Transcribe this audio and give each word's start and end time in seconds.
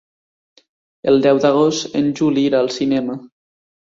El 1.11 1.19
deu 1.25 1.41
d'agost 1.43 1.99
en 2.01 2.09
Juli 2.21 2.45
irà 2.49 2.61
al 2.63 2.73
cinema. 2.79 3.21